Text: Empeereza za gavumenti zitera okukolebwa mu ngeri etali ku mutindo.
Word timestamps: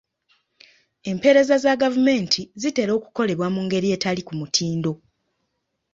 Empeereza 1.11 1.55
za 1.63 1.73
gavumenti 1.81 2.41
zitera 2.61 2.91
okukolebwa 2.97 3.47
mu 3.55 3.61
ngeri 3.65 3.87
etali 3.95 4.21
ku 4.27 4.33
mutindo. 4.39 4.91